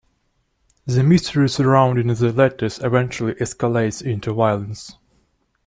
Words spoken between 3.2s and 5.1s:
escalates into violence.